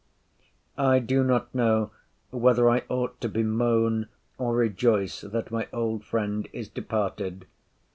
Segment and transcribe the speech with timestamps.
[0.79, 1.91] I do not know
[2.31, 4.07] whether I ought to bemoan
[4.39, 7.45] or rejoice that my old friend is departed.